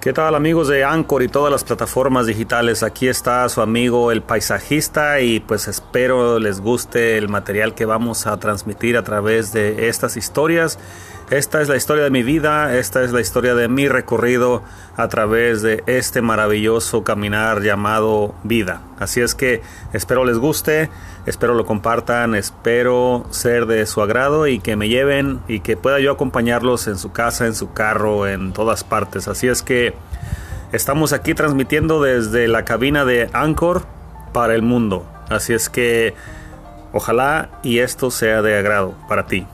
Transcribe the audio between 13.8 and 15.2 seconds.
recorrido a